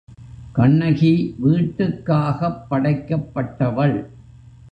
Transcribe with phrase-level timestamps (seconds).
[0.51, 1.35] கண்ணகி
[1.43, 4.05] வீட்டுக்காகப் படைக்கப்பட்டவள்.